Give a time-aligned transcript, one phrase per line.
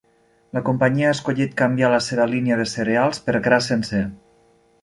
[0.57, 4.05] La companyia ha escollit canviar la seva línia de cereals per gra sencer.